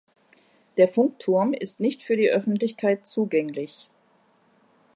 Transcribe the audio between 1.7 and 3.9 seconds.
nicht für die Öffentlichkeit zugänglich.